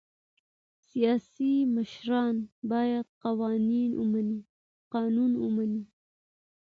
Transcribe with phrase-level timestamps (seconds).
[0.87, 2.35] سیاسي مشران
[2.71, 3.05] باید
[4.91, 5.81] قانون ومني